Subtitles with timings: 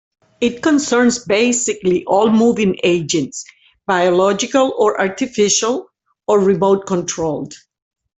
[0.39, 3.45] It concerns basically all moving agents,
[3.85, 5.89] biological or artificial,
[6.25, 7.53] or remote-controlled.